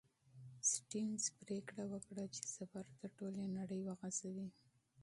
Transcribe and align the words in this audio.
سټيونز 0.71 1.23
پرېکړه 1.41 1.83
وکړه 1.93 2.23
چې 2.35 2.41
سفر 2.55 2.85
تر 2.99 3.09
ټولې 3.17 3.45
نړۍ 3.57 3.81
وغځوي. 3.85 4.49